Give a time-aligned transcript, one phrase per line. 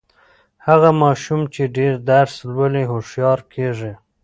[0.67, 3.93] هغه ماشوم چې ډېر درس لولي، هوښیار کیږي.